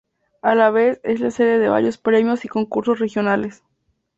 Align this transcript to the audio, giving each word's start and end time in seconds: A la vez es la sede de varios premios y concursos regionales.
A 0.41 0.55
la 0.55 0.71
vez 0.71 0.99
es 1.03 1.19
la 1.19 1.29
sede 1.29 1.59
de 1.59 1.69
varios 1.69 1.99
premios 1.99 2.43
y 2.43 2.47
concursos 2.47 2.97
regionales. 2.97 3.61